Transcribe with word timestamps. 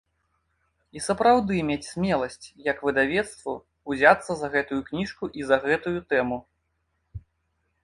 І 0.99 1.01
сапраўды 1.07 1.57
мець 1.69 1.85
смеласць, 1.95 2.47
як 2.69 2.81
выдавецтву, 2.87 3.53
узяцца 3.95 4.31
за 4.41 4.47
гэтую 4.57 4.81
кніжку 4.89 5.25
і 5.43 5.49
за 5.53 5.57
гэтую 5.69 5.97
тэму. 6.15 6.37